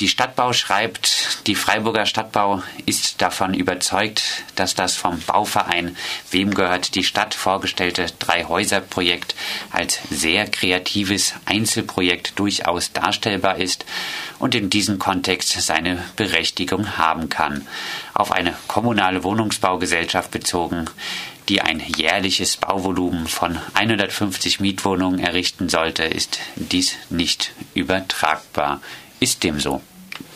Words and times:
Die 0.00 0.08
Stadtbau 0.08 0.52
schreibt, 0.52 1.46
die 1.46 1.54
Freiburger 1.54 2.04
Stadtbau 2.04 2.62
ist 2.84 3.22
davon 3.22 3.54
überzeugt, 3.54 4.22
dass 4.54 4.74
das 4.74 4.94
vom 4.94 5.20
Bauverein 5.20 5.96
Wem 6.30 6.52
gehört 6.52 6.94
die 6.96 7.04
Stadt 7.04 7.32
vorgestellte 7.32 8.06
Drei-Häuser-Projekt 8.18 9.34
als 9.70 9.98
sehr 10.10 10.50
kreatives 10.50 11.32
Einzelprojekt 11.46 12.38
durchaus 12.38 12.92
darstellbar 12.92 13.56
ist 13.56 13.86
und 14.38 14.54
in 14.54 14.68
diesem 14.68 14.98
Kontext 14.98 15.52
seine 15.62 16.04
Berechtigung 16.16 16.98
haben 16.98 17.30
kann. 17.30 17.66
Auf 18.12 18.32
eine 18.32 18.54
kommunale 18.68 19.24
Wohnungsbaugesellschaft 19.24 20.30
bezogen, 20.30 20.90
die 21.48 21.62
ein 21.62 21.80
jährliches 21.80 22.58
Bauvolumen 22.58 23.28
von 23.28 23.58
150 23.72 24.60
Mietwohnungen 24.60 25.20
errichten 25.20 25.70
sollte, 25.70 26.04
ist 26.04 26.38
dies 26.56 26.96
nicht 27.08 27.52
übertragbar. 27.72 28.82
Ist 29.20 29.44
dem 29.44 29.60
so? 29.60 29.80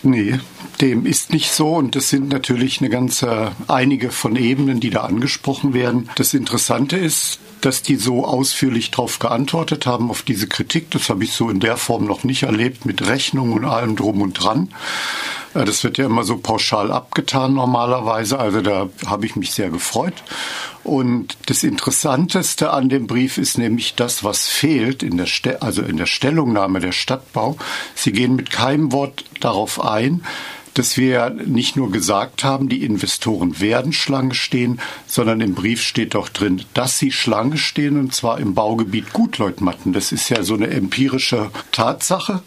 Nee, 0.02 0.38
dem 0.80 1.06
ist 1.06 1.32
nicht 1.32 1.52
so 1.52 1.74
und 1.74 1.96
es 1.96 2.10
sind 2.10 2.28
natürlich 2.28 2.80
eine 2.80 2.90
ganze 2.90 3.52
einige 3.68 4.10
von 4.10 4.36
Ebenen, 4.36 4.80
die 4.80 4.90
da 4.90 5.02
angesprochen 5.02 5.74
werden. 5.74 6.08
Das 6.16 6.34
Interessante 6.34 6.96
ist, 6.96 7.38
dass 7.60 7.82
die 7.82 7.96
so 7.96 8.24
ausführlich 8.24 8.90
darauf 8.90 9.18
geantwortet 9.18 9.86
haben, 9.86 10.10
auf 10.10 10.22
diese 10.22 10.46
Kritik. 10.46 10.90
Das 10.90 11.10
habe 11.10 11.24
ich 11.24 11.32
so 11.32 11.50
in 11.50 11.60
der 11.60 11.76
Form 11.76 12.06
noch 12.06 12.24
nicht 12.24 12.44
erlebt, 12.44 12.86
mit 12.86 13.06
Rechnung 13.06 13.52
und 13.52 13.64
allem 13.64 13.96
drum 13.96 14.22
und 14.22 14.32
dran. 14.34 14.70
Das 15.52 15.82
wird 15.82 15.98
ja 15.98 16.06
immer 16.06 16.22
so 16.22 16.38
pauschal 16.38 16.92
abgetan 16.92 17.54
normalerweise. 17.54 18.38
Also 18.38 18.60
da 18.60 18.88
habe 19.06 19.26
ich 19.26 19.34
mich 19.34 19.52
sehr 19.52 19.70
gefreut. 19.70 20.22
Und 20.84 21.36
das 21.46 21.62
Interessanteste 21.62 22.72
an 22.72 22.88
dem 22.88 23.06
Brief 23.06 23.36
ist 23.36 23.58
nämlich 23.58 23.96
das, 23.96 24.24
was 24.24 24.46
fehlt 24.46 25.02
in 25.02 25.16
der, 25.16 25.26
Ste 25.26 25.60
also 25.60 25.82
in 25.82 25.96
der 25.96 26.06
Stellungnahme 26.06 26.80
der 26.80 26.92
Stadtbau. 26.92 27.56
Sie 27.94 28.12
gehen 28.12 28.36
mit 28.36 28.50
keinem 28.50 28.92
Wort 28.92 29.24
darauf 29.40 29.84
ein, 29.84 30.24
dass 30.74 30.96
wir 30.96 31.30
nicht 31.30 31.76
nur 31.76 31.90
gesagt 31.90 32.44
haben, 32.44 32.68
die 32.68 32.84
Investoren 32.84 33.60
werden 33.60 33.92
Schlange 33.92 34.34
stehen, 34.34 34.80
sondern 35.06 35.40
im 35.40 35.54
Brief 35.54 35.82
steht 35.82 36.14
doch 36.14 36.28
drin, 36.28 36.62
dass 36.74 36.98
sie 36.98 37.12
Schlange 37.12 37.58
stehen 37.58 37.98
und 37.98 38.14
zwar 38.14 38.38
im 38.38 38.54
Baugebiet 38.54 39.12
Gutleutmatten. 39.12 39.92
Das 39.92 40.12
ist 40.12 40.28
ja 40.28 40.42
so 40.42 40.54
eine 40.54 40.68
empirische 40.68 41.50
Tatsache, 41.72 42.42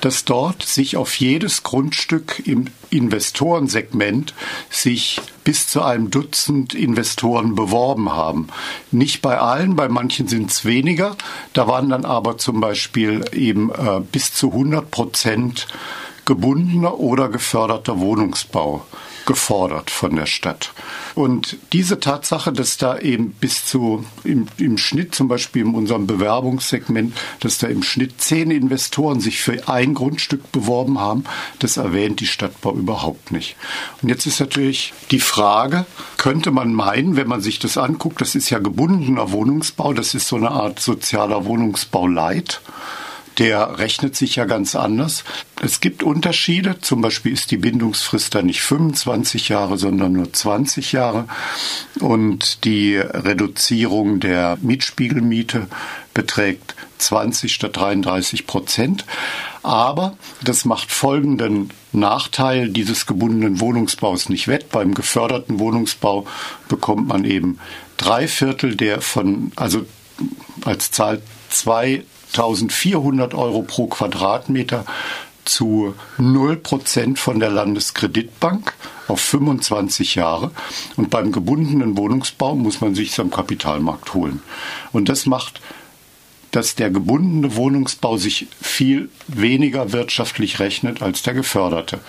dass 0.00 0.24
dort 0.24 0.62
sich 0.62 0.96
auf 0.96 1.14
jedes 1.14 1.62
Grundstück 1.62 2.42
im 2.46 2.66
Investorensegment 2.90 4.34
sich 4.70 5.20
bis 5.44 5.66
zu 5.66 5.82
einem 5.82 6.10
Dutzend 6.10 6.74
Investoren 6.74 7.54
beworben 7.54 8.12
haben. 8.12 8.48
Nicht 8.90 9.22
bei 9.22 9.38
allen, 9.38 9.76
bei 9.76 9.88
manchen 9.88 10.28
sind 10.28 10.50
es 10.50 10.64
weniger. 10.64 11.16
Da 11.52 11.66
waren 11.66 11.88
dann 11.88 12.04
aber 12.04 12.38
zum 12.38 12.60
Beispiel 12.60 13.24
eben 13.32 13.70
äh, 13.70 14.00
bis 14.00 14.32
zu 14.34 14.52
100 14.52 14.90
Prozent 14.90 15.66
gebundener 16.28 17.00
oder 17.00 17.30
geförderter 17.30 18.00
Wohnungsbau 18.00 18.84
gefordert 19.24 19.90
von 19.90 20.14
der 20.14 20.26
Stadt. 20.26 20.72
Und 21.14 21.56
diese 21.72 22.00
Tatsache, 22.00 22.52
dass 22.52 22.76
da 22.76 22.98
eben 22.98 23.32
bis 23.32 23.64
zu 23.64 24.04
im, 24.24 24.46
im, 24.58 24.76
Schnitt, 24.76 25.14
zum 25.14 25.26
Beispiel 25.26 25.62
in 25.62 25.74
unserem 25.74 26.06
Bewerbungssegment, 26.06 27.16
dass 27.40 27.56
da 27.56 27.66
im 27.66 27.82
Schnitt 27.82 28.20
zehn 28.20 28.50
Investoren 28.50 29.20
sich 29.20 29.40
für 29.40 29.68
ein 29.68 29.94
Grundstück 29.94 30.52
beworben 30.52 31.00
haben, 31.00 31.24
das 31.60 31.78
erwähnt 31.78 32.20
die 32.20 32.26
Stadtbau 32.26 32.74
überhaupt 32.74 33.32
nicht. 33.32 33.56
Und 34.02 34.10
jetzt 34.10 34.26
ist 34.26 34.38
natürlich 34.38 34.92
die 35.10 35.20
Frage, 35.20 35.86
könnte 36.18 36.50
man 36.50 36.74
meinen, 36.74 37.16
wenn 37.16 37.28
man 37.28 37.40
sich 37.40 37.58
das 37.58 37.78
anguckt, 37.78 38.20
das 38.20 38.34
ist 38.34 38.50
ja 38.50 38.58
gebundener 38.58 39.32
Wohnungsbau, 39.32 39.94
das 39.94 40.12
ist 40.12 40.28
so 40.28 40.36
eine 40.36 40.50
Art 40.50 40.78
sozialer 40.78 41.46
Wohnungsbau 41.46 42.06
Light 42.06 42.60
der 43.38 43.78
rechnet 43.78 44.16
sich 44.16 44.36
ja 44.36 44.44
ganz 44.44 44.74
anders. 44.74 45.22
Es 45.62 45.80
gibt 45.80 46.02
Unterschiede. 46.02 46.80
Zum 46.80 47.00
Beispiel 47.00 47.32
ist 47.32 47.50
die 47.50 47.56
Bindungsfrist 47.56 48.34
da 48.34 48.42
nicht 48.42 48.62
25 48.62 49.48
Jahre, 49.48 49.78
sondern 49.78 50.12
nur 50.12 50.32
20 50.32 50.92
Jahre. 50.92 51.26
Und 52.00 52.64
die 52.64 52.96
Reduzierung 52.96 54.18
der 54.18 54.58
Mietspiegelmiete 54.60 55.68
beträgt 56.14 56.74
20 56.98 57.52
statt 57.54 57.76
33 57.76 58.46
Prozent. 58.46 59.04
Aber 59.62 60.16
das 60.42 60.64
macht 60.64 60.90
folgenden 60.90 61.70
Nachteil 61.92 62.70
dieses 62.70 63.06
gebundenen 63.06 63.60
Wohnungsbaus 63.60 64.28
nicht 64.28 64.48
wett. 64.48 64.70
Beim 64.70 64.94
geförderten 64.94 65.60
Wohnungsbau 65.60 66.26
bekommt 66.68 67.06
man 67.06 67.24
eben 67.24 67.60
drei 67.96 68.26
Viertel 68.26 68.74
der 68.74 69.00
von, 69.00 69.52
also 69.54 69.86
als 70.64 70.90
Zahl 70.90 71.22
zwei 71.50 72.02
1400 72.32 73.34
Euro 73.34 73.62
pro 73.62 73.86
Quadratmeter 73.86 74.84
zu 75.44 75.94
0% 76.18 77.16
von 77.16 77.40
der 77.40 77.50
Landeskreditbank 77.50 78.74
auf 79.08 79.20
25 79.20 80.14
Jahre. 80.14 80.50
Und 80.96 81.10
beim 81.10 81.32
gebundenen 81.32 81.96
Wohnungsbau 81.96 82.54
muss 82.54 82.80
man 82.80 82.94
sich 82.94 83.18
am 83.18 83.30
Kapitalmarkt 83.30 84.14
holen. 84.14 84.42
Und 84.92 85.08
das 85.08 85.26
macht, 85.26 85.60
dass 86.50 86.74
der 86.74 86.90
gebundene 86.90 87.56
Wohnungsbau 87.56 88.16
sich 88.16 88.46
viel 88.60 89.10
weniger 89.26 89.92
wirtschaftlich 89.92 90.60
rechnet 90.60 91.02
als 91.02 91.22
der 91.22 91.34
geförderte. 91.34 92.00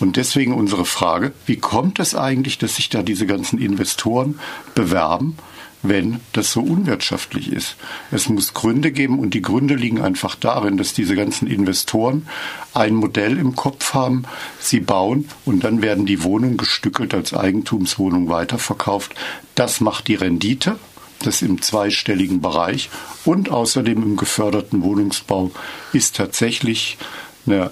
Und 0.00 0.16
deswegen 0.16 0.54
unsere 0.54 0.84
Frage, 0.84 1.32
wie 1.46 1.56
kommt 1.56 2.00
es 2.00 2.14
eigentlich, 2.14 2.58
dass 2.58 2.76
sich 2.76 2.88
da 2.88 3.02
diese 3.02 3.26
ganzen 3.26 3.60
Investoren 3.60 4.40
bewerben? 4.74 5.36
Wenn 5.82 6.20
das 6.32 6.52
so 6.52 6.60
unwirtschaftlich 6.60 7.52
ist. 7.52 7.76
Es 8.10 8.28
muss 8.28 8.54
Gründe 8.54 8.92
geben 8.92 9.18
und 9.18 9.34
die 9.34 9.42
Gründe 9.42 9.74
liegen 9.74 10.00
einfach 10.00 10.34
darin, 10.34 10.76
dass 10.76 10.92
diese 10.92 11.16
ganzen 11.16 11.46
Investoren 11.46 12.26
ein 12.74 12.94
Modell 12.94 13.38
im 13.38 13.54
Kopf 13.54 13.94
haben, 13.94 14.24
sie 14.58 14.80
bauen 14.80 15.28
und 15.44 15.64
dann 15.64 15.82
werden 15.82 16.06
die 16.06 16.22
Wohnungen 16.22 16.56
gestückelt 16.56 17.14
als 17.14 17.34
Eigentumswohnung 17.34 18.28
weiterverkauft. 18.28 19.14
Das 19.54 19.80
macht 19.80 20.08
die 20.08 20.14
Rendite, 20.14 20.78
das 21.22 21.42
im 21.42 21.62
zweistelligen 21.62 22.40
Bereich 22.40 22.90
und 23.24 23.50
außerdem 23.50 24.02
im 24.02 24.16
geförderten 24.16 24.82
Wohnungsbau 24.82 25.50
ist 25.92 26.16
tatsächlich 26.16 26.98
eine 27.46 27.70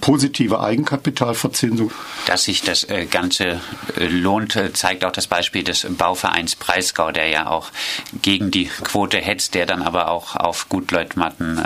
positive 0.00 0.60
Eigenkapitalverzinsung. 0.60 1.92
Dass 2.26 2.44
sich 2.44 2.62
das 2.62 2.84
äh, 2.84 3.06
Ganze 3.06 3.60
äh, 3.96 4.06
lohnt, 4.06 4.56
äh, 4.56 4.72
zeigt 4.72 5.04
auch 5.04 5.12
das 5.12 5.26
Beispiel 5.26 5.64
des 5.64 5.86
Bauvereins 5.90 6.56
Breisgau, 6.56 7.12
der 7.12 7.28
ja 7.28 7.46
auch 7.48 7.70
gegen 8.22 8.50
die 8.50 8.66
Quote 8.66 9.18
hetzt, 9.18 9.54
der 9.54 9.66
dann 9.66 9.82
aber 9.82 10.08
auch 10.08 10.36
auf 10.36 10.68
Gutleutmatten 10.68 11.60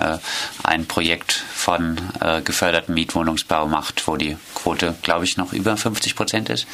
ein 0.63 0.87
Projekt 0.87 1.33
von 1.33 1.97
geförderten 2.45 2.95
Mietwohnungsbau 2.95 3.67
macht, 3.67 4.07
wo 4.07 4.17
die 4.17 4.37
Quote, 4.55 4.95
glaube 5.03 5.25
ich, 5.25 5.37
noch 5.37 5.53
über 5.53 5.77
50 5.77 6.15
Prozent 6.15 6.49
ist. 6.49 6.67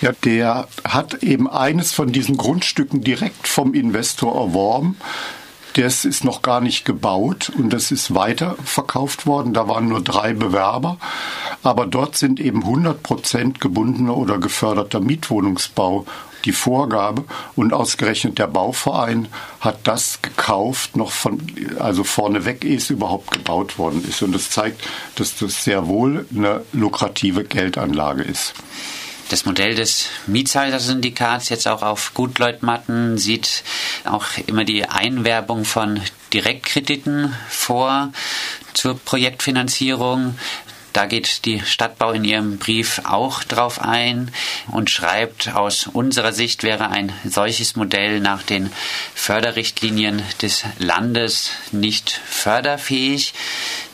Ja, 0.00 0.12
der 0.24 0.68
hat 0.84 1.22
eben 1.22 1.48
eines 1.48 1.92
von 1.92 2.12
diesen 2.12 2.36
Grundstücken 2.36 3.02
direkt 3.02 3.48
vom 3.48 3.74
Investor 3.74 4.34
erworben 4.34 4.96
das 5.74 6.04
ist 6.04 6.24
noch 6.24 6.42
gar 6.42 6.60
nicht 6.60 6.84
gebaut 6.84 7.50
und 7.56 7.72
das 7.72 7.90
ist 7.90 8.14
weiterverkauft 8.14 9.26
worden. 9.26 9.52
Da 9.52 9.68
waren 9.68 9.88
nur 9.88 10.02
drei 10.02 10.32
Bewerber. 10.32 10.98
Aber 11.62 11.86
dort 11.86 12.16
sind 12.16 12.40
eben 12.40 12.62
100 12.62 13.02
Prozent 13.02 13.60
gebundener 13.60 14.16
oder 14.16 14.38
geförderter 14.38 15.00
Mietwohnungsbau 15.00 16.06
die 16.44 16.52
Vorgabe 16.52 17.24
und 17.54 17.72
ausgerechnet 17.72 18.38
der 18.38 18.46
Bauverein 18.46 19.28
hat 19.60 19.80
das 19.84 20.22
gekauft, 20.22 20.96
noch 20.96 21.12
von, 21.12 21.40
also 21.78 22.04
vorneweg 22.04 22.64
ehe 22.64 22.76
es 22.76 22.90
überhaupt 22.90 23.30
gebaut 23.30 23.78
worden 23.78 24.04
ist. 24.08 24.22
Und 24.22 24.34
das 24.34 24.50
zeigt, 24.50 24.82
dass 25.16 25.36
das 25.36 25.64
sehr 25.64 25.86
wohl 25.86 26.26
eine 26.34 26.62
lukrative 26.72 27.44
Geldanlage 27.44 28.22
ist. 28.22 28.54
Das 29.30 29.44
Modell 29.44 29.76
des 29.76 30.06
Mietshäuser-Syndikats 30.26 31.50
jetzt 31.50 31.68
auch 31.68 31.82
auf 31.82 32.14
Gutleutmatten 32.14 33.16
sieht 33.16 33.62
auch 34.04 34.24
immer 34.48 34.64
die 34.64 34.88
Einwerbung 34.88 35.64
von 35.64 36.00
Direktkrediten 36.32 37.32
vor 37.48 38.12
zur 38.74 38.98
Projektfinanzierung. 38.98 40.36
Da 40.92 41.06
geht 41.06 41.44
die 41.44 41.60
Stadtbau 41.60 42.10
in 42.10 42.24
ihrem 42.24 42.58
Brief 42.58 43.02
auch 43.04 43.44
drauf 43.44 43.80
ein 43.80 44.32
und 44.66 44.90
schreibt, 44.90 45.54
aus 45.54 45.86
unserer 45.86 46.32
Sicht 46.32 46.64
wäre 46.64 46.88
ein 46.88 47.12
solches 47.24 47.76
Modell 47.76 48.18
nach 48.18 48.42
den 48.42 48.72
Förderrichtlinien 49.14 50.24
des 50.42 50.64
Landes 50.80 51.52
nicht 51.70 52.20
förderfähig. 52.26 53.32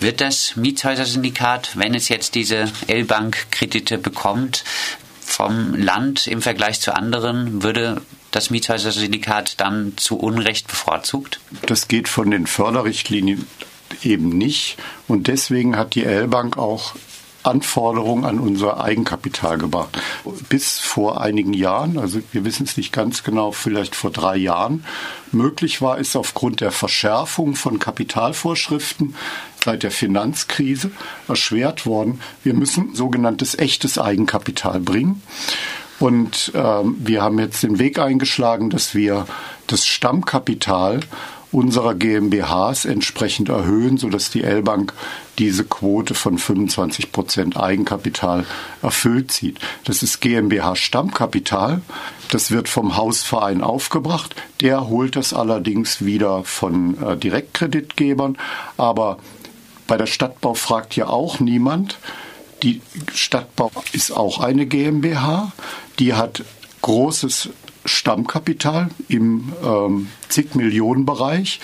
Wird 0.00 0.22
das 0.22 0.56
Mietshäuser-Syndikat, 0.56 1.72
wenn 1.74 1.94
es 1.94 2.08
jetzt 2.08 2.34
diese 2.34 2.72
L-Bank-Kredite 2.86 3.98
bekommt, 3.98 4.64
vom 5.26 5.74
Land 5.74 6.26
im 6.26 6.40
Vergleich 6.40 6.80
zu 6.80 6.94
anderen 6.94 7.62
würde 7.62 8.00
das 8.30 8.50
Mietshäuser-Syndikat 8.50 9.60
dann 9.60 9.94
zu 9.96 10.16
Unrecht 10.16 10.68
bevorzugt? 10.68 11.40
Das 11.66 11.88
geht 11.88 12.08
von 12.08 12.30
den 12.30 12.46
Förderrichtlinien 12.46 13.46
eben 14.02 14.28
nicht. 14.30 14.76
Und 15.08 15.26
deswegen 15.26 15.76
hat 15.76 15.94
die 15.94 16.04
L-Bank 16.04 16.56
auch 16.56 16.94
Anforderungen 17.46 18.24
an 18.24 18.38
unser 18.38 18.80
Eigenkapital 18.82 19.58
gebracht. 19.58 19.98
Bis 20.48 20.78
vor 20.78 21.20
einigen 21.20 21.52
Jahren, 21.52 21.98
also 21.98 22.20
wir 22.32 22.44
wissen 22.44 22.64
es 22.64 22.76
nicht 22.76 22.92
ganz 22.92 23.22
genau, 23.22 23.52
vielleicht 23.52 23.94
vor 23.94 24.10
drei 24.10 24.36
Jahren, 24.36 24.84
möglich 25.32 25.82
war, 25.82 25.98
ist 25.98 26.16
aufgrund 26.16 26.60
der 26.60 26.72
Verschärfung 26.72 27.54
von 27.54 27.78
Kapitalvorschriften 27.78 29.14
seit 29.64 29.82
der 29.82 29.90
Finanzkrise 29.90 30.90
erschwert 31.28 31.86
worden. 31.86 32.20
Wir 32.44 32.54
müssen 32.54 32.94
sogenanntes 32.94 33.58
echtes 33.58 33.98
Eigenkapital 33.98 34.80
bringen. 34.80 35.22
Und 35.98 36.52
ähm, 36.54 36.96
wir 36.98 37.22
haben 37.22 37.38
jetzt 37.38 37.62
den 37.62 37.78
Weg 37.78 37.98
eingeschlagen, 37.98 38.70
dass 38.70 38.94
wir 38.94 39.26
das 39.66 39.86
Stammkapital 39.86 41.00
unserer 41.52 41.94
GmbHs 41.94 42.84
entsprechend 42.84 43.48
erhöhen, 43.48 43.98
sodass 43.98 44.30
die 44.30 44.42
L-Bank 44.42 44.92
diese 45.38 45.64
Quote 45.64 46.14
von 46.14 46.38
25 46.38 47.12
Prozent 47.12 47.56
Eigenkapital 47.56 48.44
erfüllt 48.82 49.32
sieht. 49.32 49.58
Das 49.84 50.02
ist 50.02 50.20
GmbH 50.20 50.76
Stammkapital. 50.76 51.82
Das 52.30 52.50
wird 52.50 52.68
vom 52.68 52.96
Hausverein 52.96 53.62
aufgebracht. 53.62 54.34
Der 54.60 54.88
holt 54.88 55.16
das 55.16 55.32
allerdings 55.32 56.04
wieder 56.04 56.42
von 56.44 57.00
äh, 57.02 57.16
Direktkreditgebern. 57.16 58.38
Aber 58.76 59.18
bei 59.86 59.96
der 59.96 60.06
Stadtbau 60.06 60.54
fragt 60.54 60.96
ja 60.96 61.06
auch 61.06 61.38
niemand. 61.38 61.98
Die 62.62 62.80
Stadtbau 63.14 63.70
ist 63.92 64.10
auch 64.10 64.40
eine 64.40 64.66
GmbH. 64.66 65.52
Die 65.98 66.14
hat 66.14 66.42
großes 66.82 67.50
Stammkapital 67.86 68.90
im 69.08 69.52
ähm, 69.64 70.08
zig 70.28 70.54
Millionen 70.54 71.06
Bereich. 71.06 71.60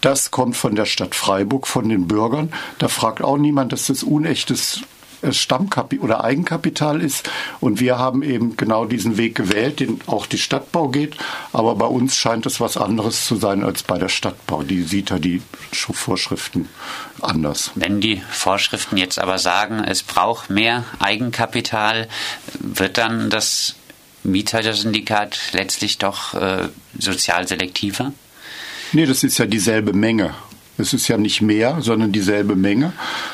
Das 0.00 0.30
kommt 0.30 0.56
von 0.56 0.74
der 0.74 0.86
Stadt 0.86 1.14
Freiburg, 1.14 1.66
von 1.66 1.88
den 1.88 2.06
Bürgern. 2.06 2.52
Da 2.78 2.88
fragt 2.88 3.22
auch 3.22 3.38
niemand, 3.38 3.72
dass 3.72 3.86
das 3.86 4.02
unechtes 4.02 4.82
äh, 5.22 5.32
Stammkapital 5.32 6.04
oder 6.04 6.24
Eigenkapital 6.24 7.00
ist. 7.00 7.28
Und 7.60 7.80
wir 7.80 7.98
haben 7.98 8.22
eben 8.22 8.56
genau 8.56 8.84
diesen 8.84 9.16
Weg 9.16 9.34
gewählt, 9.34 9.80
den 9.80 10.00
auch 10.06 10.26
die 10.26 10.38
Stadtbau 10.38 10.88
geht. 10.88 11.16
Aber 11.52 11.74
bei 11.74 11.86
uns 11.86 12.16
scheint 12.16 12.46
es 12.46 12.60
was 12.60 12.76
anderes 12.76 13.24
zu 13.26 13.36
sein 13.36 13.64
als 13.64 13.82
bei 13.82 13.98
der 13.98 14.08
Stadtbau. 14.08 14.62
Die 14.62 14.82
sieht 14.82 15.10
ja 15.10 15.18
die 15.18 15.42
Vorschriften 15.72 16.68
anders. 17.20 17.70
Wenn 17.74 18.00
die 18.00 18.22
Vorschriften 18.30 18.96
jetzt 18.96 19.18
aber 19.18 19.38
sagen, 19.38 19.82
es 19.82 20.02
braucht 20.02 20.50
mehr 20.50 20.84
Eigenkapital, 20.98 22.08
wird 22.60 22.98
dann 22.98 23.30
das 23.30 23.74
Mietshäuser-Syndikat 24.26 25.52
letztlich 25.52 25.98
doch 25.98 26.34
äh, 26.34 26.68
sozial 26.98 27.46
selektiver? 27.48 28.12
Nee, 28.92 29.06
das 29.06 29.22
ist 29.24 29.38
ja 29.38 29.46
dieselbe 29.46 29.92
Menge. 29.92 30.34
Es 30.78 30.92
ist 30.92 31.08
ja 31.08 31.16
nicht 31.16 31.40
mehr, 31.40 31.78
sondern 31.80 32.12
dieselbe 32.12 32.54
Menge. 32.54 32.92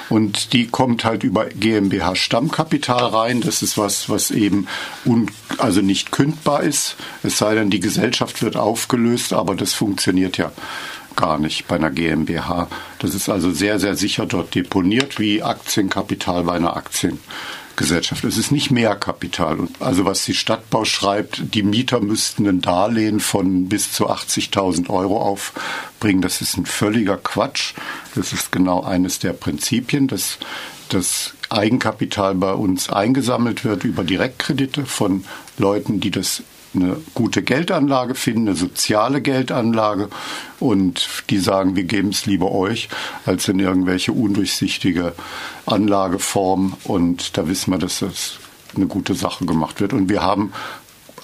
Und 0.08 0.52
die 0.52 0.68
kommt 0.68 1.04
halt 1.04 1.24
über 1.24 1.46
GmbH 1.46 2.14
Stammkapital 2.14 3.06
rein. 3.06 3.40
Das 3.40 3.62
ist 3.62 3.76
was, 3.76 4.08
was 4.08 4.30
eben 4.30 4.68
un, 5.04 5.28
also 5.58 5.80
nicht 5.80 6.12
kündbar 6.12 6.62
ist. 6.62 6.96
Es 7.22 7.38
sei 7.38 7.54
denn, 7.54 7.70
die 7.70 7.80
Gesellschaft 7.80 8.42
wird 8.42 8.56
aufgelöst, 8.56 9.32
aber 9.32 9.56
das 9.56 9.72
funktioniert 9.72 10.38
ja 10.38 10.52
gar 11.16 11.38
nicht 11.38 11.66
bei 11.66 11.76
einer 11.76 11.90
GmbH. 11.90 12.68
Das 13.00 13.14
ist 13.14 13.28
also 13.28 13.50
sehr, 13.50 13.78
sehr 13.78 13.96
sicher 13.96 14.26
dort 14.26 14.54
deponiert 14.54 15.18
wie 15.18 15.42
Aktienkapital 15.42 16.44
bei 16.44 16.54
einer 16.54 16.76
Aktien. 16.76 17.18
Gesellschaft. 17.76 18.24
Es 18.24 18.36
ist 18.36 18.52
nicht 18.52 18.70
mehr 18.70 18.94
Kapital. 18.96 19.58
Also 19.80 20.04
was 20.04 20.24
die 20.24 20.34
Stadtbau 20.34 20.84
schreibt, 20.84 21.54
die 21.54 21.62
Mieter 21.62 22.00
müssten 22.00 22.46
ein 22.46 22.60
Darlehen 22.60 23.20
von 23.20 23.68
bis 23.68 23.92
zu 23.92 24.10
80.000 24.10 24.90
Euro 24.90 25.20
aufbringen, 25.20 26.22
das 26.22 26.40
ist 26.40 26.56
ein 26.56 26.66
völliger 26.66 27.16
Quatsch. 27.16 27.74
Das 28.14 28.32
ist 28.32 28.52
genau 28.52 28.82
eines 28.82 29.18
der 29.18 29.32
Prinzipien, 29.32 30.08
dass 30.08 30.38
das 30.88 31.34
Eigenkapital 31.48 32.34
bei 32.34 32.52
uns 32.52 32.90
eingesammelt 32.90 33.64
wird 33.64 33.84
über 33.84 34.04
Direktkredite 34.04 34.84
von 34.84 35.24
Leuten, 35.58 36.00
die 36.00 36.10
das 36.10 36.42
eine 36.74 36.96
gute 37.14 37.42
Geldanlage 37.42 38.14
finden, 38.14 38.48
eine 38.48 38.56
soziale 38.56 39.20
Geldanlage 39.20 40.08
und 40.60 41.08
die 41.30 41.38
sagen, 41.38 41.76
wir 41.76 41.84
geben 41.84 42.10
es 42.10 42.26
lieber 42.26 42.52
euch 42.52 42.88
als 43.26 43.48
in 43.48 43.58
irgendwelche 43.58 44.12
undurchsichtige 44.12 45.12
Anlageform 45.66 46.74
und 46.84 47.36
da 47.36 47.48
wissen 47.48 47.72
wir, 47.72 47.78
dass 47.78 48.00
das 48.00 48.38
eine 48.74 48.86
gute 48.86 49.14
Sache 49.14 49.44
gemacht 49.44 49.80
wird. 49.80 49.92
Und 49.92 50.08
wir 50.08 50.22
haben 50.22 50.52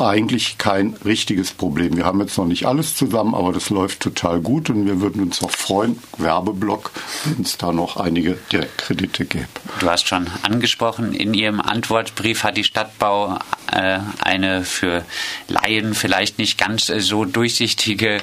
eigentlich 0.00 0.58
kein 0.58 0.94
richtiges 1.04 1.52
Problem. 1.52 1.96
Wir 1.96 2.04
haben 2.04 2.20
jetzt 2.20 2.38
noch 2.38 2.46
nicht 2.46 2.66
alles 2.66 2.94
zusammen, 2.94 3.34
aber 3.34 3.52
das 3.52 3.70
läuft 3.70 4.00
total 4.00 4.40
gut 4.40 4.70
und 4.70 4.86
wir 4.86 5.00
würden 5.00 5.22
uns 5.22 5.42
auch 5.42 5.50
freuen, 5.50 5.98
Werbeblock, 6.18 6.92
wenn 7.24 7.42
es 7.44 7.58
da 7.58 7.72
noch 7.72 7.96
einige 7.96 8.38
Direktkredite 8.52 9.24
gäbe. 9.24 9.48
Du 9.80 9.88
hast 9.88 10.08
schon 10.08 10.28
angesprochen, 10.42 11.12
in 11.12 11.34
Ihrem 11.34 11.60
Antwortbrief 11.60 12.44
hat 12.44 12.56
die 12.56 12.64
Stadtbau 12.64 13.38
äh, 13.72 13.98
eine 14.20 14.64
für 14.64 15.04
Laien 15.48 15.94
vielleicht 15.94 16.38
nicht 16.38 16.58
ganz 16.58 16.86
so 16.86 17.24
durchsichtige 17.24 18.20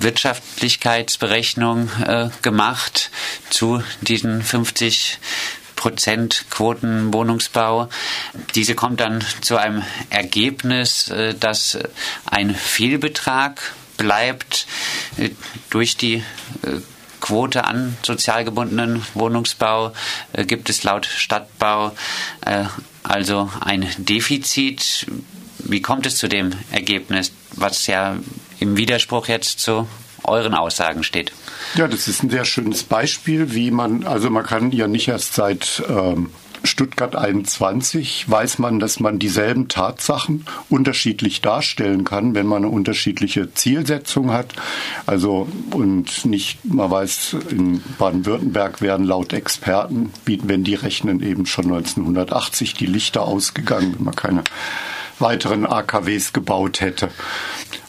Wirtschaftlichkeitsberechnung 0.00 1.90
äh, 2.06 2.30
gemacht 2.42 3.10
zu 3.50 3.82
diesen 4.00 4.42
50 4.42 5.18
Prozent 5.82 6.44
Quotenwohnungsbau. 6.50 7.88
Diese 8.54 8.76
kommt 8.76 9.00
dann 9.00 9.24
zu 9.40 9.56
einem 9.56 9.82
Ergebnis, 10.10 11.08
äh, 11.08 11.34
dass 11.34 11.76
ein 12.24 12.54
Fehlbetrag 12.54 13.74
bleibt 13.96 14.68
äh, 15.18 15.30
durch 15.70 15.96
die 15.96 16.22
äh, 16.62 16.80
Quote 17.20 17.64
an 17.64 17.96
sozial 18.04 18.44
gebundenen 18.44 19.04
Wohnungsbau 19.14 19.92
gibt 20.32 20.68
es 20.68 20.82
laut 20.82 21.06
Stadtbau 21.06 21.92
also 23.04 23.48
ein 23.60 23.88
Defizit. 23.96 25.06
Wie 25.58 25.80
kommt 25.80 26.04
es 26.06 26.16
zu 26.16 26.28
dem 26.28 26.50
Ergebnis, 26.72 27.30
was 27.52 27.86
ja 27.86 28.16
im 28.58 28.76
Widerspruch 28.76 29.28
jetzt 29.28 29.60
zu 29.60 29.86
euren 30.24 30.54
Aussagen 30.54 31.02
steht. 31.02 31.32
Ja, 31.74 31.88
das 31.88 32.08
ist 32.08 32.22
ein 32.22 32.30
sehr 32.30 32.44
schönes 32.44 32.82
Beispiel, 32.82 33.54
wie 33.54 33.70
man, 33.70 34.04
also 34.04 34.30
man 34.30 34.44
kann 34.44 34.72
ja 34.72 34.88
nicht 34.88 35.08
erst 35.08 35.34
seit 35.34 35.82
ähm, 35.88 36.30
Stuttgart 36.64 37.16
21 37.16 38.30
weiß 38.30 38.58
man, 38.58 38.78
dass 38.78 39.00
man 39.00 39.18
dieselben 39.18 39.68
Tatsachen 39.68 40.44
unterschiedlich 40.68 41.40
darstellen 41.40 42.04
kann, 42.04 42.34
wenn 42.34 42.46
man 42.46 42.58
eine 42.58 42.72
unterschiedliche 42.72 43.52
Zielsetzung 43.52 44.32
hat. 44.32 44.54
Also 45.06 45.48
und 45.72 46.24
nicht, 46.24 46.64
man 46.64 46.90
weiß, 46.90 47.36
in 47.50 47.82
Baden-Württemberg 47.98 48.80
werden 48.80 49.06
laut 49.06 49.32
Experten, 49.32 50.12
wenn 50.24 50.64
die 50.64 50.74
rechnen, 50.74 51.22
eben 51.22 51.46
schon 51.46 51.64
1980 51.64 52.74
die 52.74 52.86
Lichter 52.86 53.22
ausgegangen, 53.22 53.94
wenn 53.96 54.04
man 54.04 54.16
keine 54.16 54.44
weiteren 55.18 55.66
AKWs 55.66 56.32
gebaut 56.32 56.80
hätte. 56.80 57.10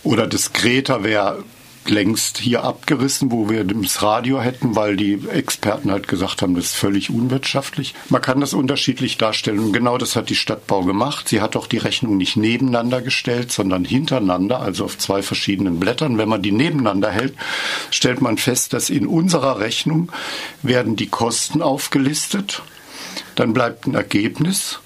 Oder 0.04 0.28
das 0.28 0.54
Greta 0.54 1.04
wäre 1.04 1.44
längst 1.90 2.38
hier 2.38 2.64
abgerissen, 2.64 3.32
wo 3.32 3.50
wir 3.50 3.64
das 3.64 4.02
Radio 4.02 4.42
hätten, 4.42 4.76
weil 4.76 4.96
die 4.96 5.20
Experten 5.30 5.92
halt 5.92 6.08
gesagt 6.08 6.42
haben, 6.42 6.56
das 6.56 6.66
ist 6.66 6.76
völlig 6.76 7.10
unwirtschaftlich. 7.10 7.94
Man 8.10 8.22
kann 8.22 8.42
das 8.42 8.54
unterschiedlich 8.54 9.18
darstellen 9.18 9.60
und 9.60 9.74
genau 9.74 9.98
das 9.98 10.16
hat 10.16 10.30
die 10.30 10.36
Stadtbau 10.36 10.84
gemacht. 10.84 11.28
Sie 11.30 11.42
hat 11.42 11.56
auch 11.56 11.68
die 11.68 11.78
Rechnung 11.78 12.18
nicht 12.18 12.38
nebeneinander 12.38 13.02
gestellt, 13.02 13.52
sondern 13.52 13.86
hintereinander, 13.86 14.60
also 14.60 14.86
auf 14.86 14.98
zwei 14.98 15.22
verschiedenen 15.22 15.80
Blättern. 15.80 16.18
Wenn 16.18 16.30
man 16.30 16.42
die 16.42 16.52
nebeneinander 16.52 17.12
hält, 17.12 17.36
stellt 17.92 18.22
man 18.22 18.38
fest, 18.38 18.74
dass 18.74 18.90
in 18.90 19.08
unserer 19.08 19.60
Rechnung 19.60 20.12
werden 20.62 20.96
die 20.96 21.08
Kosten 21.08 21.62
aufgelistet. 21.62 22.62
Dann 23.36 23.54
bleibt 23.54 23.88
ein 23.88 23.96
Ergebnis 23.96 24.80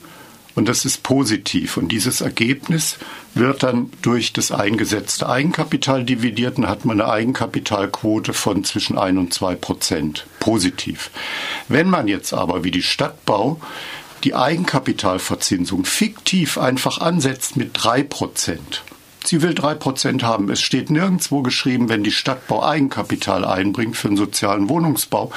und 0.58 0.68
das 0.68 0.86
ist 0.86 1.04
positiv. 1.04 1.78
Und 1.78 1.90
dieses 1.90 2.20
Ergebnis 2.20 2.98
wird 3.36 3.62
dann 3.62 3.92
durch 4.02 4.34
das 4.34 4.52
eingesetzte 4.52 5.30
Eigenkapital 5.30 6.04
dividiert 6.04 6.58
und 6.58 6.68
hat 6.68 6.84
man 6.84 7.00
eine 7.00 7.12
Eigenkapitalquote 7.12 8.34
von 8.34 8.64
zwischen 8.64 8.98
1 8.98 9.20
und 9.20 9.34
2 9.36 9.54
Prozent. 9.54 10.26
Positiv. 10.40 11.12
Wenn 11.68 11.92
man 11.92 12.08
jetzt 12.08 12.34
aber 12.34 12.64
wie 12.64 12.72
die 12.72 12.82
Stadtbau 12.82 13.62
die 14.24 14.34
Eigenkapitalverzinsung 14.34 15.86
fiktiv 15.86 16.58
einfach 16.58 17.02
ansetzt 17.02 17.56
mit 17.56 17.70
3 17.74 18.02
Prozent, 18.02 18.82
Sie 19.28 19.42
will 19.42 19.54
drei 19.54 19.74
Prozent 19.74 20.24
haben. 20.24 20.50
Es 20.50 20.62
steht 20.62 20.90
nirgendwo 20.90 21.42
geschrieben, 21.42 21.90
wenn 21.90 22.02
die 22.02 22.14
Stadtbau 22.14 22.64
Eigenkapital 22.64 23.44
einbringt 23.44 23.98
für 23.98 24.08
einen 24.08 24.16
sozialen 24.16 24.70
Wohnungsbau, 24.70 25.34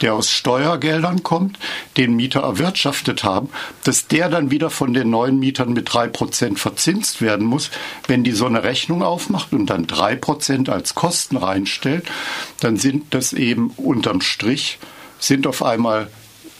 der 0.00 0.14
aus 0.14 0.32
Steuergeldern 0.32 1.22
kommt, 1.22 1.56
den 1.96 2.16
Mieter 2.16 2.40
erwirtschaftet 2.40 3.22
haben, 3.22 3.50
dass 3.84 4.08
der 4.08 4.28
dann 4.28 4.50
wieder 4.50 4.70
von 4.70 4.92
den 4.92 5.10
neuen 5.10 5.38
Mietern 5.38 5.72
mit 5.72 5.94
drei 5.94 6.08
Prozent 6.08 6.58
verzinst 6.58 7.22
werden 7.22 7.46
muss. 7.46 7.70
Wenn 8.08 8.24
die 8.24 8.32
so 8.32 8.46
eine 8.46 8.64
Rechnung 8.64 9.04
aufmacht 9.04 9.52
und 9.52 9.66
dann 9.66 9.86
drei 9.86 10.16
Prozent 10.16 10.68
als 10.68 10.96
Kosten 10.96 11.36
reinstellt, 11.36 12.10
dann 12.58 12.76
sind 12.76 13.14
das 13.14 13.32
eben 13.32 13.70
unterm 13.76 14.20
Strich 14.20 14.80
sind 15.18 15.46
auf 15.46 15.62
einmal 15.62 16.08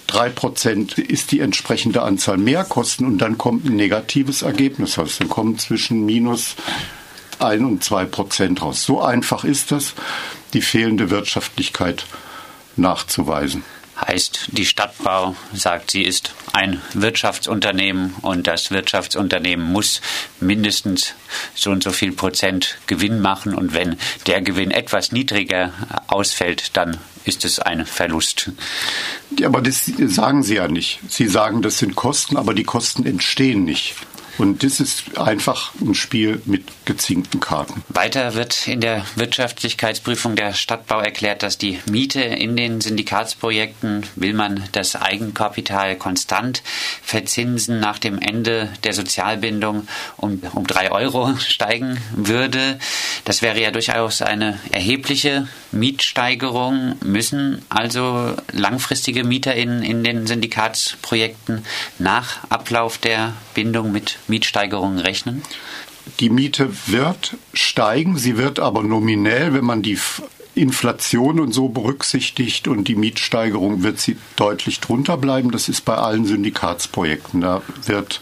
drei 0.09 0.31
Prozent 0.31 0.99
ist 0.99 1.31
die 1.31 1.39
entsprechende 1.39 2.03
Anzahl 2.03 2.39
Mehrkosten 2.39 3.07
und 3.07 3.19
dann 3.19 3.39
kommt 3.39 3.67
ein 3.67 3.77
negatives 3.77 4.43
Ergebnis 4.43 4.99
raus. 4.99 5.19
Dann 5.19 5.29
kommen 5.29 5.59
zwischen 5.59 6.05
minus 6.05 6.57
ein 7.39 7.65
und 7.65 7.85
zwei 7.85 8.05
Prozent 8.05 8.61
raus. 8.61 8.83
So 8.83 9.01
einfach 9.01 9.45
ist 9.45 9.71
das, 9.71 9.95
die 10.55 10.63
fehlende 10.63 11.11
Wirtschaftlichkeit 11.11 12.05
nachzuweisen. 12.77 13.63
Heißt, 14.07 14.51
die 14.53 14.65
Stadtbau 14.65 15.35
sagt, 15.53 15.91
sie 15.91 16.03
ist 16.03 16.33
ein 16.53 16.81
Wirtschaftsunternehmen 16.95 18.15
und 18.23 18.47
das 18.47 18.71
Wirtschaftsunternehmen 18.71 19.67
muss 19.73 20.01
mindestens 20.39 21.15
so 21.57 21.71
und 21.71 21.83
so 21.83 21.91
viel 21.91 22.13
Prozent 22.13 22.79
Gewinn 22.87 23.21
machen 23.21 23.55
und 23.55 23.75
wenn 23.75 23.97
der 24.27 24.41
Gewinn 24.41 24.71
etwas 24.71 25.11
niedriger 25.11 25.73
ausfällt, 26.07 26.77
dann 26.77 26.99
ist 27.29 27.45
es 27.45 27.59
ein 27.59 27.87
Verlust. 27.87 28.51
Ja, 29.39 29.49
aber 29.49 29.61
das 29.61 29.85
sagen 30.07 30.43
Sie 30.43 30.57
ja 30.57 30.67
nicht. 30.67 31.01
Sie 31.09 31.29
sagen, 31.29 31.63
das 31.63 31.79
sind 31.79 31.95
Kosten, 31.95 32.37
aber 32.37 32.55
die 32.55 32.65
Kosten 32.65 33.05
entstehen 33.07 33.65
nicht. 33.65 33.95
Und 34.39 34.63
das 34.63 34.79
ist 34.79 35.19
einfach 35.19 35.73
ein 35.81 35.95
Spiel 35.95 36.41
mit 36.45 36.65
gezinkten 36.85 37.41
Karten. 37.41 37.83
Weiter 37.89 38.35
wird 38.35 38.69
in 38.69 38.81
der 38.81 39.05
Wirtschaftlichkeitsprüfung 39.17 40.37
der 40.37 40.55
Stadtbau 40.55 41.01
erklärt, 41.01 41.43
dass 41.43 41.59
die 41.59 41.81
Miete 41.91 42.21
in 42.21 42.57
den 42.57 42.81
Syndikatsprojekten, 42.81 44.07
will 44.15 44.35
man 44.35 44.65
das 44.73 44.95
Eigenkapital 44.95 45.97
konstant 45.97 46.63
verzinsen, 47.03 47.81
nach 47.81 47.99
dem 47.99 48.19
Ende 48.21 48.69
der 48.85 48.93
Sozialbindung 48.93 49.89
um, 50.17 50.41
um 50.55 50.67
drei 50.67 50.93
Euro 50.93 51.37
steigen 51.39 51.99
würde. 52.15 52.79
Das 53.25 53.43
wäre 53.43 53.61
ja 53.61 53.73
durchaus 53.73 54.23
eine 54.23 54.61
erhebliche 54.71 55.49
Mietsteigerung. 55.73 56.95
Müssen 57.05 57.63
also 57.69 58.35
langfristige 58.53 59.25
Mieter 59.25 59.55
in, 59.55 59.83
in 59.83 60.05
den 60.05 60.27
Syndikatsprojekten 60.29 61.65
nach 61.99 62.49
Ablauf 62.51 62.99
der 62.99 63.33
Bindung 63.55 63.91
mit 63.91 64.19
Mietsteigerungen 64.29 64.99
rechnen? 64.99 65.43
Die 66.21 66.31
Miete 66.31 66.71
wird 66.87 67.37
steigen, 67.53 68.17
sie 68.17 68.37
wird 68.37 68.61
aber 68.61 68.83
nominell, 68.83 69.53
wenn 69.53 69.65
man 69.65 69.83
die 69.83 69.99
Inflation 70.55 71.39
und 71.39 71.53
so 71.53 71.69
berücksichtigt 71.69 72.67
und 72.67 72.89
die 72.89 72.97
Mietsteigerung 72.97 73.83
wird 73.83 74.01
sie 74.01 74.17
deutlich 74.37 74.81
drunter 74.81 75.17
bleiben. 75.17 75.51
Das 75.51 75.69
ist 75.69 75.85
bei 75.85 75.95
allen 75.95 76.25
Syndikatsprojekten. 76.25 77.43
Da 77.43 77.63
wird 77.87 78.21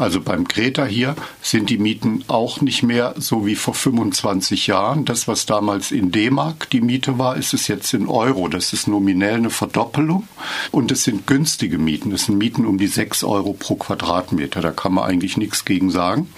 also 0.00 0.20
beim 0.20 0.48
Greta 0.48 0.84
hier 0.84 1.14
sind 1.42 1.70
die 1.70 1.78
Mieten 1.78 2.24
auch 2.28 2.60
nicht 2.60 2.82
mehr 2.82 3.14
so 3.18 3.46
wie 3.46 3.54
vor 3.54 3.74
25 3.74 4.66
Jahren. 4.66 5.04
Das, 5.04 5.28
was 5.28 5.46
damals 5.46 5.92
in 5.92 6.10
D-Mark 6.10 6.70
die 6.70 6.80
Miete 6.80 7.18
war, 7.18 7.36
ist 7.36 7.54
es 7.54 7.68
jetzt 7.68 7.92
in 7.92 8.08
Euro. 8.08 8.48
Das 8.48 8.72
ist 8.72 8.88
nominell 8.88 9.34
eine 9.34 9.50
Verdoppelung. 9.50 10.26
Und 10.70 10.90
es 10.90 11.04
sind 11.04 11.26
günstige 11.26 11.78
Mieten. 11.78 12.12
Es 12.12 12.24
sind 12.24 12.38
Mieten 12.38 12.66
um 12.66 12.78
die 12.78 12.86
6 12.86 13.24
Euro 13.24 13.52
pro 13.52 13.76
Quadratmeter. 13.76 14.60
Da 14.60 14.70
kann 14.70 14.94
man 14.94 15.04
eigentlich 15.04 15.36
nichts 15.36 15.64
gegen 15.64 15.90
sagen. 15.90 16.32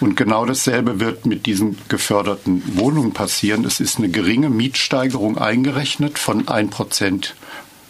Und 0.00 0.16
genau 0.16 0.44
dasselbe 0.44 1.00
wird 1.00 1.24
mit 1.24 1.46
diesen 1.46 1.78
geförderten 1.88 2.62
Wohnungen 2.76 3.12
passieren. 3.12 3.64
Es 3.64 3.80
ist 3.80 3.98
eine 3.98 4.10
geringe 4.10 4.50
Mietsteigerung 4.50 5.38
eingerechnet 5.38 6.18
von 6.18 6.44
1% 6.44 7.30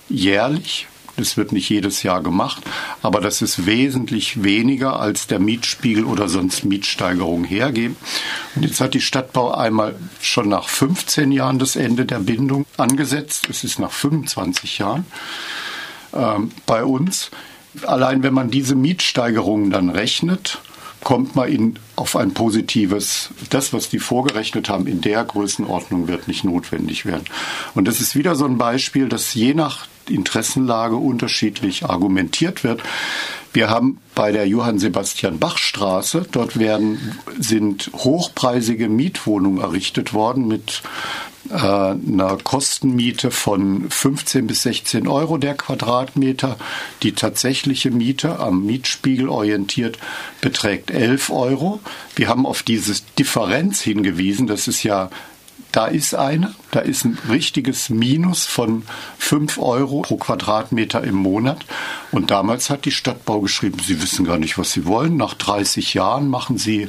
jährlich 0.09 0.87
das 1.17 1.37
wird 1.37 1.53
nicht 1.53 1.69
jedes 1.69 2.03
Jahr 2.03 2.23
gemacht, 2.23 2.63
aber 3.03 3.21
das 3.21 3.43
ist 3.43 3.67
wesentlich 3.67 4.43
weniger, 4.43 4.99
als 4.99 5.27
der 5.27 5.39
Mietspiegel 5.39 6.05
oder 6.05 6.29
sonst 6.29 6.65
Mietsteigerungen 6.65 7.45
hergeben. 7.45 7.97
Und 8.55 8.65
jetzt 8.65 8.81
hat 8.81 8.95
die 8.95 9.01
Stadtbau 9.01 9.53
einmal 9.53 9.95
schon 10.21 10.49
nach 10.49 10.69
15 10.69 11.31
Jahren 11.33 11.59
das 11.59 11.77
Ende 11.77 12.05
der 12.05 12.19
Bindung 12.19 12.67
angesetzt. 12.77 13.49
Es 13.49 13.65
ist 13.65 13.79
nach 13.79 13.93
25 13.93 14.79
Jahren 14.79 15.07
ähm, 16.13 16.51
bei 16.67 16.85
uns. 16.85 17.31
Allein 17.87 18.23
wenn 18.23 18.35
man 18.35 18.51
diese 18.51 18.75
Mietsteigerungen 18.75 19.71
dann 19.71 19.91
rechnet, 19.91 20.59
kommt 21.05 21.37
man 21.37 21.49
in, 21.49 21.79
auf 21.97 22.17
ein 22.17 22.33
positives, 22.33 23.31
das, 23.51 23.73
was 23.73 23.91
die 23.91 23.99
vorgerechnet 23.99 24.69
haben, 24.69 24.87
in 24.87 25.01
der 25.01 25.23
Größenordnung 25.23 26.09
wird 26.09 26.27
nicht 26.27 26.45
notwendig 26.45 27.05
werden. 27.05 27.25
Und 27.75 27.87
das 27.87 28.01
ist 28.01 28.17
wieder 28.17 28.35
so 28.35 28.47
ein 28.47 28.59
Beispiel, 28.59 29.09
dass 29.09 29.35
je 29.35 29.55
nach 29.55 29.87
Interessenlage 30.09 30.97
unterschiedlich 30.97 31.85
argumentiert 31.85 32.65
wird. 32.65 32.83
Wir 33.53 33.71
haben 33.71 33.99
bei 34.17 34.33
der 34.33 34.49
Johann 34.49 34.81
Sebastian 34.81 35.39
Bach 35.39 35.59
Straße, 35.59 36.27
dort 36.33 36.59
werden, 36.59 37.17
sind 37.39 37.91
hochpreisige 37.95 38.89
Mietwohnungen 38.89 39.61
errichtet 39.61 40.13
worden 40.13 40.49
mit 40.49 40.83
äh, 41.51 41.57
einer 41.57 42.39
Kostenmiete 42.43 43.31
von 43.31 43.89
15 43.91 44.47
bis 44.47 44.63
16 44.63 45.07
Euro 45.07 45.39
der 45.39 45.55
Quadratmeter. 45.55 46.57
Die 47.03 47.13
tatsächliche 47.13 47.91
Miete 47.91 48.41
am 48.41 48.65
Mietspiegel 48.65 49.29
orientiert 49.29 49.99
beträgt 50.41 50.91
11 50.91 51.31
Euro. 51.31 51.81
Wir 52.17 52.29
haben 52.29 52.47
auf 52.47 52.65
diese 52.65 52.95
Differenz 53.19 53.81
hingewiesen. 53.81 54.47
Das 54.47 54.67
ist 54.69 54.83
ja 54.83 55.11
da 55.75 55.87
ist 55.87 56.15
eine, 56.15 56.55
da 56.71 56.79
ist 56.79 57.05
ein 57.05 57.19
richtiges 57.29 57.91
Minus 57.91 58.47
von 58.47 58.85
5 59.19 59.59
Euro 59.59 60.03
pro 60.03 60.17
Quadratmeter 60.17 61.03
im 61.03 61.17
Monat. 61.17 61.67
Und 62.13 62.31
damals 62.31 62.71
hat 62.71 62.85
die 62.85 62.93
Stadtbau 62.93 63.41
geschrieben, 63.41 63.79
sie 63.85 64.01
wissen 64.01 64.25
gar 64.25 64.39
nicht, 64.39 64.57
was 64.57 64.71
sie 64.71 64.87
wollen. 64.87 65.17
Nach 65.17 65.35
30 65.35 65.95
Jahren 65.95 66.29
machen 66.29 66.59
sie 66.59 66.89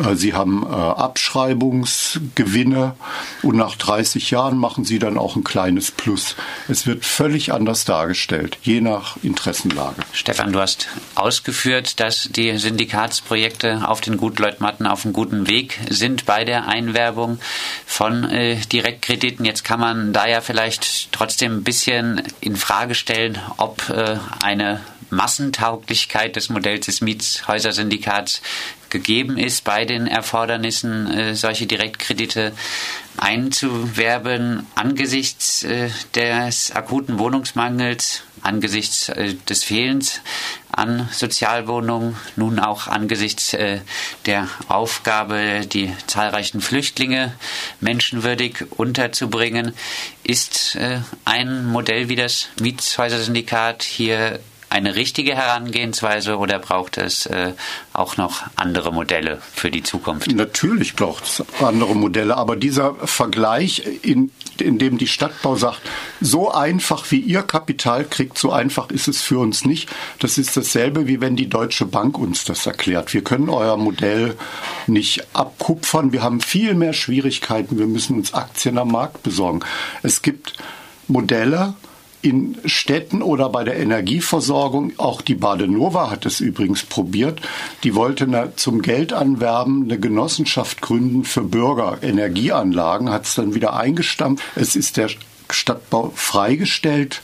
äh, 0.00 0.16
sie 0.16 0.34
haben 0.34 0.64
äh, 0.64 0.74
Abschreibungsgewinne 0.74 2.96
und 3.42 3.56
nach 3.56 3.76
30 3.76 4.30
Jahren 4.30 4.58
machen 4.58 4.84
Sie 4.84 4.98
dann 4.98 5.16
auch 5.18 5.36
ein 5.36 5.44
kleines 5.44 5.90
Plus. 5.90 6.36
Es 6.68 6.86
wird 6.86 7.04
völlig 7.04 7.52
anders 7.52 7.84
dargestellt, 7.84 8.56
je 8.62 8.80
nach 8.80 9.16
Interessenlage. 9.22 10.00
Stefan, 10.12 10.52
du 10.52 10.60
hast 10.60 10.88
ausgeführt, 11.14 12.00
dass 12.00 12.28
die 12.30 12.56
Syndikatsprojekte 12.56 13.88
auf 13.88 14.00
den 14.00 14.16
Gutleutmatten 14.16 14.86
auf 14.86 15.04
einem 15.04 15.12
guten 15.12 15.48
Weg 15.48 15.78
sind 15.88 16.26
bei 16.26 16.44
der 16.44 16.68
Einwerbung 16.68 17.38
von 17.86 18.19
äh, 18.24 18.56
Direktkrediten. 18.56 19.44
Jetzt 19.44 19.64
kann 19.64 19.80
man 19.80 20.12
da 20.12 20.26
ja 20.26 20.40
vielleicht 20.40 21.12
trotzdem 21.12 21.58
ein 21.58 21.64
bisschen 21.64 22.22
in 22.40 22.56
Frage 22.56 22.94
stellen, 22.94 23.38
ob 23.56 23.88
äh, 23.88 24.16
eine 24.42 24.80
Massentauglichkeit 25.10 26.36
des 26.36 26.48
Modells 26.48 26.86
des 26.86 27.00
Mietshäusersyndikats 27.00 28.42
gegeben 28.88 29.38
ist, 29.38 29.64
bei 29.64 29.84
den 29.84 30.06
Erfordernissen 30.06 31.10
äh, 31.10 31.34
solche 31.34 31.66
Direktkredite 31.66 32.52
einzuwerben 33.16 34.66
angesichts 34.74 35.62
äh, 35.62 35.90
des 36.14 36.72
akuten 36.72 37.18
Wohnungsmangels, 37.18 38.22
angesichts 38.42 39.08
äh, 39.10 39.34
des 39.48 39.64
Fehlens 39.64 40.20
an 40.72 41.08
Sozialwohnungen, 41.12 42.16
nun 42.36 42.58
auch 42.58 42.86
angesichts 42.86 43.54
äh, 43.54 43.80
der 44.26 44.48
Aufgabe, 44.68 45.66
die 45.66 45.92
zahlreichen 46.06 46.60
Flüchtlinge 46.60 47.34
menschenwürdig 47.80 48.66
unterzubringen, 48.76 49.74
ist 50.22 50.76
äh, 50.76 51.00
ein 51.24 51.66
Modell 51.66 52.08
wie 52.08 52.16
das 52.16 52.48
Mietshäuser-Syndikat 52.60 53.82
hier 53.82 54.40
eine 54.70 54.94
richtige 54.94 55.34
Herangehensweise 55.34 56.38
oder 56.38 56.60
braucht 56.60 56.96
es 56.96 57.26
äh, 57.26 57.52
auch 57.92 58.16
noch 58.16 58.44
andere 58.54 58.92
Modelle 58.92 59.38
für 59.52 59.68
die 59.68 59.82
Zukunft? 59.82 60.32
Natürlich 60.32 60.94
braucht 60.94 61.24
es 61.24 61.44
andere 61.60 61.96
Modelle, 61.96 62.36
aber 62.36 62.54
dieser 62.54 62.94
Vergleich, 62.94 63.82
in, 64.02 64.30
in 64.58 64.78
dem 64.78 64.96
die 64.96 65.08
Stadtbau 65.08 65.56
sagt, 65.56 65.80
so 66.20 66.52
einfach 66.52 67.10
wie 67.10 67.18
ihr 67.18 67.42
Kapital 67.42 68.04
kriegt, 68.04 68.38
so 68.38 68.52
einfach 68.52 68.90
ist 68.90 69.08
es 69.08 69.20
für 69.20 69.40
uns 69.40 69.64
nicht. 69.64 69.88
Das 70.20 70.38
ist 70.38 70.56
dasselbe, 70.56 71.08
wie 71.08 71.20
wenn 71.20 71.34
die 71.34 71.48
Deutsche 71.48 71.84
Bank 71.84 72.16
uns 72.16 72.44
das 72.44 72.64
erklärt. 72.64 73.12
Wir 73.12 73.24
können 73.24 73.48
euer 73.48 73.76
Modell 73.76 74.36
nicht 74.86 75.24
abkupfern. 75.32 76.12
Wir 76.12 76.22
haben 76.22 76.40
viel 76.40 76.74
mehr 76.74 76.92
Schwierigkeiten. 76.92 77.76
Wir 77.76 77.88
müssen 77.88 78.18
uns 78.18 78.34
Aktien 78.34 78.78
am 78.78 78.92
Markt 78.92 79.24
besorgen. 79.24 79.60
Es 80.04 80.22
gibt 80.22 80.54
Modelle, 81.08 81.74
in 82.22 82.58
Städten 82.66 83.22
oder 83.22 83.48
bei 83.48 83.64
der 83.64 83.78
Energieversorgung, 83.78 84.92
auch 84.98 85.22
die 85.22 85.34
Badenova 85.34 86.10
hat 86.10 86.26
es 86.26 86.40
übrigens 86.40 86.82
probiert, 86.82 87.40
die 87.82 87.94
wollte 87.94 88.52
zum 88.56 88.82
Geldanwerben 88.82 89.84
eine 89.84 89.98
Genossenschaft 89.98 90.82
gründen 90.82 91.24
für 91.24 91.42
Bürger, 91.42 91.98
Energieanlagen, 92.02 93.10
hat 93.10 93.24
es 93.24 93.34
dann 93.34 93.54
wieder 93.54 93.74
eingestampft. 93.74 94.44
Es 94.54 94.76
ist 94.76 94.96
der 94.96 95.08
Stadtbau 95.48 96.12
freigestellt, 96.14 97.22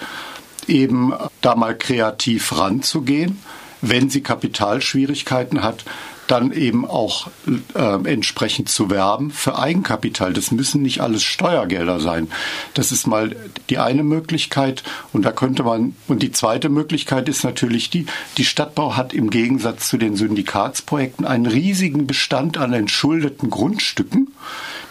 eben 0.67 1.13
da 1.43 1.55
mal 1.55 1.77
kreativ 1.77 2.57
ranzugehen. 2.57 3.39
Wenn 3.83 4.09
sie 4.09 4.23
Kapitalschwierigkeiten 4.23 5.63
hat, 5.63 5.85
dann 6.27 6.53
eben 6.53 6.85
auch 6.85 7.29
äh, 7.75 8.11
entsprechend 8.11 8.69
zu 8.69 8.91
werben 8.91 9.31
für 9.31 9.59
Eigenkapital. 9.59 10.33
Das 10.33 10.51
müssen 10.51 10.83
nicht 10.83 11.01
alles 11.01 11.23
Steuergelder 11.23 12.01
sein. 12.01 12.29
Das 12.75 12.93
ist 12.93 13.07
mal 13.07 13.37
die 13.71 13.79
eine 13.79 14.03
Möglichkeit. 14.03 14.83
Und 15.13 15.25
da 15.25 15.33
könnte 15.33 15.63
man, 15.63 15.95
und 16.09 16.23
die 16.23 16.33
zweite 16.33 16.69
Möglichkeit 16.69 17.29
ist 17.29 17.45
natürlich 17.45 17.91
die, 17.91 18.07
die 18.39 18.45
Stadtbau 18.45 18.97
hat 18.97 19.15
im 19.15 19.31
Gegensatz 19.31 19.89
zu 19.89 19.99
den 19.99 20.17
Syndikatsprojekten 20.17 21.27
einen 21.27 21.47
riesigen 21.47 22.07
Bestand 22.07 22.59
an 22.59 22.73
entschuldeten 22.73 23.51
Grundstücken. 23.51 24.33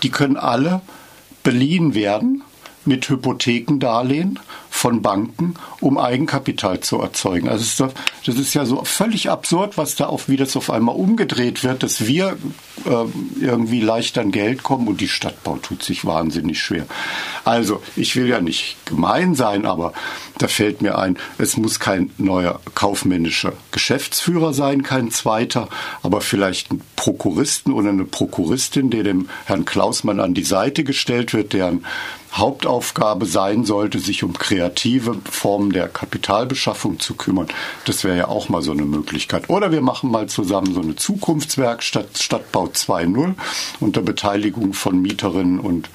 Die 0.04 0.10
können 0.10 0.38
alle 0.38 0.82
beliehen 1.44 1.94
werden 1.94 2.44
mit 2.86 3.10
Hypothekendarlehen 3.10 4.40
von 4.76 5.02
Banken, 5.02 5.54
um 5.80 5.98
Eigenkapital 5.98 6.82
zu 6.82 7.00
erzeugen. 7.00 7.48
Also 7.48 7.88
das 8.26 8.36
ist 8.36 8.54
ja 8.54 8.66
so 8.66 8.84
völlig 8.84 9.30
absurd, 9.30 9.78
was 9.78 9.96
da 9.96 10.08
auf, 10.08 10.28
wie 10.28 10.36
das 10.36 10.58
auf 10.58 10.70
einmal 10.70 10.96
umgedreht 10.96 11.64
wird, 11.64 11.82
dass 11.82 12.06
wir 12.08 12.38
äh, 12.86 13.06
irgendwie 13.40 13.80
leicht 13.80 14.18
an 14.18 14.32
Geld 14.32 14.64
kommen 14.64 14.90
und 14.90 15.00
die 15.00 15.08
Stadtbau 15.08 15.56
tut 15.62 15.82
sich 15.82 16.04
wahnsinnig 16.04 16.62
schwer. 16.62 16.86
Also 17.46 17.82
ich 17.96 18.18
will 18.18 18.28
ja 18.28 18.42
nicht 18.42 18.76
gemein 18.86 19.34
sein, 19.34 19.66
aber 19.66 19.94
da 20.40 20.50
fällt 20.50 20.82
mir 20.82 20.98
ein, 20.98 21.18
es 21.38 21.56
muss 21.56 21.80
kein 21.80 22.12
neuer 22.18 22.60
kaufmännischer 22.76 23.54
Geschäftsführer 23.72 24.54
sein, 24.54 24.84
kein 24.84 25.10
zweiter, 25.10 25.70
aber 26.04 26.20
vielleicht 26.20 26.74
ein 26.74 26.82
Prokuristen 26.98 27.72
oder 27.72 27.90
eine 27.90 28.04
Prokuristin, 28.04 28.90
der 28.90 29.04
dem 29.04 29.30
Herrn 29.46 29.64
Klausmann 29.64 30.20
an 30.20 30.34
die 30.34 30.44
Seite 30.44 30.84
gestellt 30.84 31.34
wird, 31.34 31.54
deren 31.54 31.86
Hauptaufgabe 32.36 33.26
sein 33.26 33.64
sollte, 33.64 34.00
sich 34.00 34.24
um 34.24 34.34
kreative 34.66 35.18
Formen 35.30 35.72
der 35.72 35.88
Kapitalbeschaffung 35.88 37.00
zu 37.00 37.14
kümmern. 37.14 37.48
Das 37.86 38.04
wäre 38.04 38.18
ja 38.18 38.28
auch 38.28 38.50
mal 38.50 38.62
so 38.62 38.72
eine 38.72 38.84
Möglichkeit. 38.84 39.50
Oder 39.50 39.72
wir 39.72 39.82
machen 39.82 40.10
mal 40.10 40.28
zusammen 40.28 40.74
so 40.74 40.82
eine 40.82 40.96
Zukunftswerkstatt 40.96 42.18
Stadtbau 42.18 42.66
2.0 42.66 43.36
unter 43.80 44.02
Beteiligung 44.02 44.74
von 44.74 45.02
Mieterinnen 45.02 45.60
und 45.60 45.90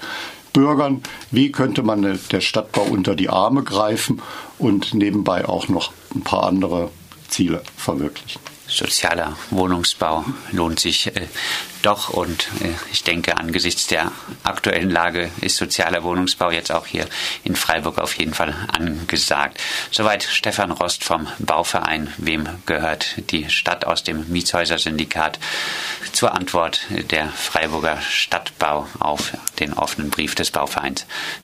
Bürgern. 0.52 1.02
Wie 1.30 1.50
könnte 1.50 1.82
man 1.82 2.18
der 2.30 2.40
Stadtbau 2.40 2.82
unter 2.82 3.16
die 3.16 3.28
Arme 3.28 3.62
greifen 3.64 4.22
und 4.58 4.94
nebenbei 4.94 5.48
auch 5.48 5.68
noch 5.68 5.92
ein 6.14 6.22
paar 6.22 6.44
andere 6.44 6.90
Ziele 7.28 7.62
verwirklichen? 7.76 8.49
Sozialer 8.70 9.36
Wohnungsbau 9.50 10.24
lohnt 10.52 10.80
sich 10.80 11.08
äh, 11.08 11.26
doch 11.82 12.10
und 12.10 12.48
äh, 12.60 12.72
ich 12.92 13.04
denke, 13.04 13.36
angesichts 13.36 13.86
der 13.86 14.12
aktuellen 14.44 14.90
Lage 14.90 15.30
ist 15.40 15.56
sozialer 15.56 16.02
Wohnungsbau 16.02 16.50
jetzt 16.50 16.70
auch 16.70 16.86
hier 16.86 17.06
in 17.42 17.56
Freiburg 17.56 17.98
auf 17.98 18.16
jeden 18.16 18.34
Fall 18.34 18.54
angesagt. 18.72 19.60
Soweit 19.90 20.22
Stefan 20.22 20.70
Rost 20.70 21.04
vom 21.04 21.26
Bauverein. 21.38 22.12
Wem 22.18 22.48
gehört 22.66 23.30
die 23.30 23.50
Stadt 23.50 23.84
aus 23.84 24.04
dem 24.04 24.28
Mietshäuser-Syndikat? 24.28 25.38
Zur 26.12 26.34
Antwort 26.34 26.82
der 27.10 27.28
Freiburger 27.28 28.00
Stadtbau 28.00 28.88
auf 28.98 29.32
den 29.58 29.72
offenen 29.72 30.10
Brief 30.10 30.34
des 30.34 30.50
Bauvereins. 30.50 31.06